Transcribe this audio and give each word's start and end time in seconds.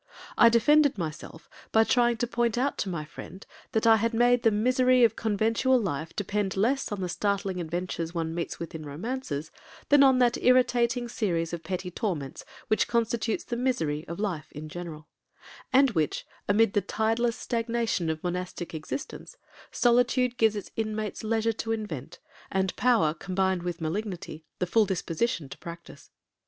I 0.35 0.49
defended 0.49 0.97
myself, 0.97 1.47
by 1.71 1.83
trying 1.83 2.17
to 2.17 2.25
point 2.25 2.57
out 2.57 2.75
to 2.79 2.89
my 2.89 3.05
friend, 3.05 3.45
that 3.73 3.85
I 3.85 3.97
had 3.97 4.15
made 4.15 4.41
the 4.41 4.49
misery 4.49 5.03
of 5.03 5.15
conventual 5.15 5.79
life 5.79 6.15
depend 6.15 6.57
less 6.57 6.91
on 6.91 7.01
the 7.01 7.07
startling 7.07 7.61
adventures 7.61 8.11
one 8.11 8.33
meets 8.33 8.57
with 8.59 8.73
in 8.73 8.83
romances, 8.83 9.51
than 9.89 10.01
on 10.01 10.17
that 10.17 10.41
irritating 10.43 11.07
series 11.07 11.53
of 11.53 11.61
petty 11.63 11.91
torments 11.91 12.43
which 12.67 12.87
constitutes 12.87 13.43
the 13.43 13.55
misery 13.55 14.03
of 14.07 14.19
life 14.19 14.51
in 14.53 14.69
general, 14.69 15.07
and 15.71 15.91
which, 15.91 16.25
amid 16.49 16.73
the 16.73 16.81
tideless 16.81 17.35
stagnation 17.35 18.09
of 18.09 18.23
monastic 18.23 18.73
existence, 18.73 19.37
solitude 19.69 20.35
gives 20.35 20.55
its 20.55 20.71
inmates 20.75 21.23
leisure 21.23 21.53
to 21.53 21.71
invent, 21.71 22.17
and 22.51 22.75
power 22.75 23.13
combined 23.13 23.61
with 23.61 23.79
malignity, 23.79 24.47
the 24.57 24.65
full 24.65 24.87
disposition 24.87 25.47
to 25.47 25.59
practise. 25.59 26.09